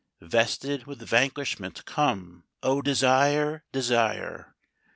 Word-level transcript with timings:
III 0.19 0.29
Vested 0.29 0.85
with 0.87 0.99
vanquishment, 1.03 1.85
come, 1.85 2.43
O 2.63 2.81
Desire, 2.81 3.63
Desire! 3.71 4.55